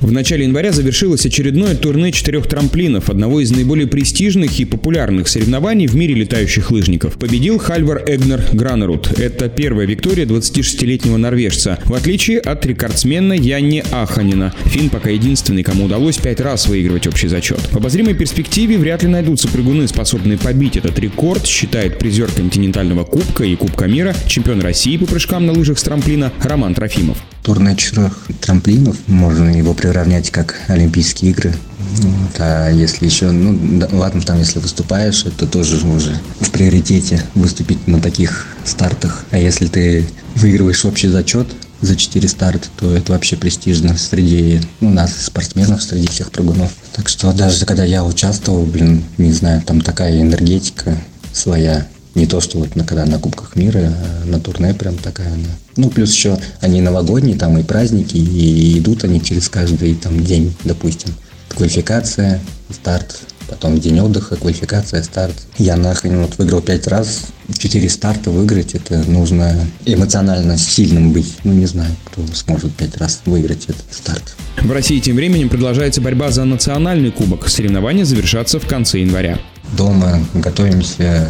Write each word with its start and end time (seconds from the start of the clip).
В 0.00 0.12
начале 0.12 0.44
января 0.44 0.70
завершилось 0.70 1.26
очередное 1.26 1.74
турне 1.74 2.12
четырех 2.12 2.46
трамплинов, 2.46 3.10
одного 3.10 3.40
из 3.40 3.50
наиболее 3.50 3.88
престижных 3.88 4.60
и 4.60 4.64
популярных 4.64 5.26
соревнований 5.26 5.88
в 5.88 5.96
мире 5.96 6.14
летающих 6.14 6.70
лыжников. 6.70 7.18
Победил 7.18 7.58
Хальвар 7.58 8.04
Эгнер 8.06 8.44
Гранерут. 8.52 9.18
Это 9.18 9.48
первая 9.48 9.86
виктория 9.86 10.24
26-летнего 10.24 11.16
норвежца, 11.16 11.80
в 11.84 11.94
отличие 11.94 12.38
от 12.38 12.64
рекордсмена 12.64 13.32
Янни 13.32 13.82
Аханина. 13.90 14.54
Фин 14.66 14.88
пока 14.88 15.10
единственный, 15.10 15.64
кому 15.64 15.86
удалось 15.86 16.16
пять 16.18 16.40
раз 16.40 16.68
выигрывать 16.68 17.08
общий 17.08 17.26
зачет. 17.26 17.60
В 17.72 17.76
обозримой 17.76 18.14
перспективе 18.14 18.78
вряд 18.78 19.02
ли 19.02 19.08
найдутся 19.08 19.48
прыгуны, 19.48 19.88
способные 19.88 20.38
побить 20.38 20.76
этот 20.76 20.96
рекорд, 21.00 21.44
считает 21.44 21.98
призер 21.98 22.30
континентального 22.30 23.04
кубка 23.04 23.42
и 23.44 23.56
Кубка 23.56 23.86
мира, 23.86 24.14
чемпион 24.28 24.60
России 24.60 24.96
по 24.96 25.06
прыжкам 25.06 25.46
на 25.46 25.52
лыжах 25.52 25.78
с 25.78 25.82
трамплина 25.82 26.32
Роман 26.40 26.74
Трофимов. 26.74 27.18
Турне 27.42 27.76
четырех 27.76 28.26
трамплинов, 28.40 28.96
можно 29.06 29.48
его 29.56 29.74
приравнять 29.74 30.30
как 30.30 30.56
Олимпийские 30.68 31.30
игры. 31.30 31.54
Вот, 31.78 32.36
а 32.38 32.70
если 32.70 33.06
еще, 33.06 33.30
ну 33.30 33.78
да, 33.78 33.88
ладно, 33.92 34.20
там 34.20 34.38
если 34.38 34.58
выступаешь, 34.58 35.24
это 35.24 35.46
тоже 35.46 35.84
уже 35.86 36.18
в 36.40 36.50
приоритете 36.50 37.22
выступить 37.34 37.86
на 37.86 38.00
таких 38.00 38.46
стартах. 38.64 39.24
А 39.30 39.38
если 39.38 39.66
ты 39.66 40.06
выигрываешь 40.34 40.84
общий 40.84 41.08
зачет 41.08 41.48
за 41.80 41.96
4 41.96 42.28
старта, 42.28 42.68
то 42.78 42.92
это 42.94 43.12
вообще 43.12 43.36
престижно 43.36 43.96
среди 43.96 44.60
ну, 44.80 44.90
нас, 44.90 45.14
спортсменов, 45.16 45.82
среди 45.82 46.08
всех 46.08 46.30
прыгунов. 46.30 46.72
Так 46.94 47.08
что 47.08 47.32
даже 47.32 47.64
когда 47.66 47.84
я 47.84 48.04
участвовал, 48.04 48.64
блин, 48.64 49.04
не 49.16 49.32
знаю, 49.32 49.62
там 49.62 49.80
такая 49.80 50.20
энергетика 50.20 50.98
своя, 51.32 51.86
не 52.14 52.26
то, 52.26 52.40
что 52.40 52.58
вот 52.58 52.76
на, 52.76 52.84
когда 52.84 53.06
на 53.06 53.18
Кубках 53.18 53.56
мира, 53.56 53.92
а 53.92 54.24
на 54.26 54.40
турне 54.40 54.74
прям 54.74 54.96
такая 54.96 55.28
она. 55.32 55.48
Ну, 55.76 55.90
плюс 55.90 56.12
еще 56.12 56.38
они 56.60 56.80
новогодние, 56.80 57.36
там 57.36 57.58
и 57.58 57.62
праздники, 57.62 58.16
и 58.16 58.78
идут 58.78 59.04
они 59.04 59.22
через 59.22 59.48
каждый 59.48 59.94
там 59.94 60.24
день, 60.24 60.54
допустим. 60.64 61.14
Квалификация, 61.48 62.40
старт, 62.70 63.20
потом 63.48 63.80
день 63.80 64.00
отдыха, 64.00 64.36
квалификация, 64.36 65.02
старт. 65.02 65.34
Я 65.56 65.76
нахрен 65.76 66.20
вот 66.20 66.36
выиграл 66.38 66.60
пять 66.60 66.86
раз, 66.86 67.22
четыре 67.56 67.88
старта 67.88 68.30
выиграть, 68.30 68.74
это 68.74 68.98
нужно 69.08 69.54
эмоционально 69.84 70.58
сильным 70.58 71.12
быть. 71.12 71.36
Ну, 71.44 71.52
не 71.52 71.66
знаю, 71.66 71.94
кто 72.04 72.26
сможет 72.34 72.74
пять 72.74 72.96
раз 72.98 73.22
выиграть 73.24 73.64
этот 73.64 73.86
старт. 73.90 74.36
В 74.60 74.70
России 74.70 74.98
тем 74.98 75.16
временем 75.16 75.48
продолжается 75.48 76.00
борьба 76.00 76.30
за 76.30 76.44
национальный 76.44 77.10
кубок. 77.10 77.48
Соревнования 77.48 78.04
завершатся 78.04 78.58
в 78.60 78.66
конце 78.66 79.00
января. 79.00 79.38
Дома 79.76 80.20
готовимся 80.34 81.28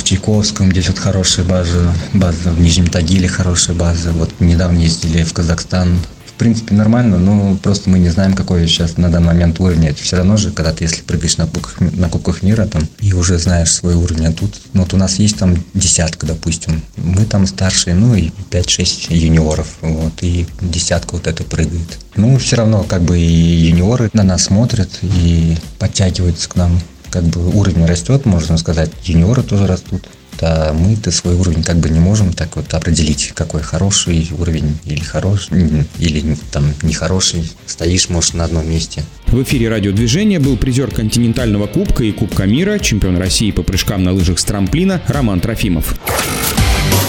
в 0.00 0.04
Чайковском, 0.04 0.70
здесь 0.70 0.88
вот 0.88 0.98
хорошая 0.98 1.44
база, 1.44 1.94
база 2.14 2.50
в 2.50 2.60
Нижнем 2.60 2.86
Тагиле 2.86 3.28
хорошая 3.28 3.76
база. 3.76 4.12
Вот 4.12 4.30
недавно 4.40 4.78
ездили 4.78 5.22
в 5.22 5.32
Казахстан. 5.34 5.98
В 6.26 6.32
принципе, 6.40 6.74
нормально, 6.74 7.18
но 7.18 7.54
просто 7.56 7.90
мы 7.90 7.98
не 7.98 8.08
знаем, 8.08 8.32
какой 8.32 8.66
сейчас 8.66 8.96
на 8.96 9.10
данный 9.10 9.26
момент 9.26 9.60
уровень. 9.60 9.88
Это 9.88 10.02
все 10.02 10.16
равно 10.16 10.38
же, 10.38 10.52
когда 10.52 10.72
ты, 10.72 10.84
если 10.84 11.02
прыгаешь 11.02 11.36
на 11.36 11.46
кубках, 11.46 11.80
на 11.80 12.08
кубках 12.08 12.42
мира 12.42 12.64
там, 12.64 12.88
и 13.00 13.12
уже 13.12 13.38
знаешь 13.38 13.70
свой 13.70 13.94
уровень, 13.94 14.28
а 14.28 14.32
тут, 14.32 14.54
ну, 14.72 14.84
вот 14.84 14.94
у 14.94 14.96
нас 14.96 15.18
есть 15.18 15.36
там 15.36 15.62
десятка, 15.74 16.24
допустим. 16.24 16.80
Мы 16.96 17.26
там 17.26 17.46
старшие, 17.46 17.94
ну, 17.94 18.14
и 18.14 18.30
5-6 18.50 19.14
юниоров, 19.14 19.68
вот, 19.82 20.14
и 20.22 20.46
десятка 20.62 21.16
вот 21.16 21.26
это 21.26 21.44
прыгает. 21.44 21.98
Ну, 22.16 22.38
все 22.38 22.56
равно, 22.56 22.84
как 22.84 23.02
бы, 23.02 23.18
и 23.18 23.22
юниоры 23.22 24.08
на 24.14 24.22
нас 24.22 24.44
смотрят 24.44 24.88
и 25.02 25.58
подтягиваются 25.78 26.48
к 26.48 26.56
нам 26.56 26.80
как 27.10 27.24
бы 27.24 27.48
уровень 27.54 27.86
растет, 27.86 28.26
можно 28.26 28.56
сказать, 28.56 28.90
юниоры 29.04 29.42
тоже 29.42 29.66
растут. 29.66 30.04
Да, 30.38 30.72
мы-то 30.72 31.10
свой 31.10 31.34
уровень 31.34 31.62
как 31.62 31.76
бы 31.76 31.90
не 31.90 32.00
можем 32.00 32.32
так 32.32 32.56
вот 32.56 32.72
определить, 32.72 33.32
какой 33.34 33.60
хороший 33.60 34.26
уровень 34.38 34.78
или 34.86 35.00
хороший, 35.00 35.84
или 35.98 36.36
там 36.50 36.72
нехороший. 36.82 37.50
Стоишь, 37.66 38.08
может, 38.08 38.34
на 38.34 38.44
одном 38.44 38.68
месте. 38.68 39.02
В 39.26 39.42
эфире 39.42 39.68
радиодвижения 39.68 40.40
был 40.40 40.56
призер 40.56 40.90
континентального 40.90 41.66
кубка 41.66 42.04
и 42.04 42.12
Кубка 42.12 42.44
мира, 42.46 42.78
чемпион 42.78 43.18
России 43.18 43.50
по 43.50 43.62
прыжкам 43.62 44.02
на 44.02 44.12
лыжах 44.12 44.38
с 44.38 44.44
трамплина 44.44 45.02
Роман 45.08 45.40
Трофимов. 45.40 45.94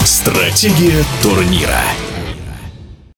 Стратегия 0.03 1.03
турнира. 1.23 1.81